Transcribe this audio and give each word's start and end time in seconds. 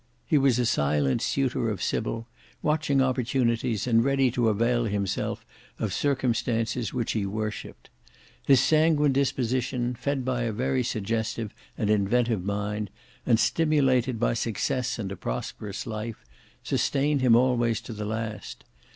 He 0.25 0.39
was 0.39 0.57
a 0.57 0.65
silent 0.65 1.21
suitor 1.21 1.69
of 1.69 1.79
Sybil, 1.83 2.25
watching 2.63 3.03
opportunities 3.03 3.85
and 3.85 4.03
ready 4.03 4.31
to 4.31 4.49
avail 4.49 4.85
himself 4.85 5.45
of 5.77 5.93
circumstances 5.93 6.91
which 6.91 7.11
he 7.11 7.23
worshipped. 7.27 7.91
His 8.43 8.59
sanguine 8.61 9.11
disposition, 9.11 9.93
fed 9.93 10.25
by 10.25 10.41
a 10.41 10.51
very 10.53 10.81
suggestive 10.81 11.53
and 11.77 11.91
inventive 11.91 12.43
mind, 12.43 12.89
and 13.27 13.39
stimulated 13.39 14.19
by 14.19 14.33
success 14.33 14.97
and 14.97 15.11
a 15.11 15.15
prosperous 15.15 15.85
life, 15.85 16.25
sustained 16.63 17.21
him 17.21 17.35
always 17.35 17.79
to 17.81 17.93
the 17.93 18.05
last. 18.05 18.63